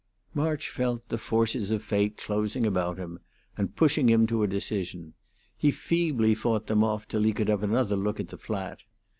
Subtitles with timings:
[0.33, 3.19] March felt the forces of fate closing about him
[3.55, 5.13] and pushing him to a decision.
[5.55, 8.79] He feebly fought them off till he could have another look at the flat.